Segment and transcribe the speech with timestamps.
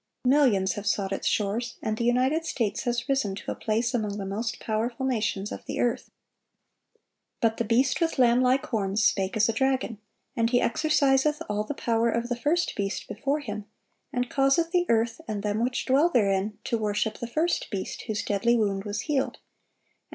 [0.25, 4.17] Millions have sought its shores, and the United States has risen to a place among
[4.17, 6.09] the most powerful nations of the earth.
[7.39, 9.99] But the beast with lamb like horns "spake as a dragon.
[10.35, 13.65] And he exerciseth all the power of the first beast before him,
[14.11, 18.23] and causeth the earth and them which dwell therein to worship the first beast, whose
[18.25, 19.43] deadly wound was healed; and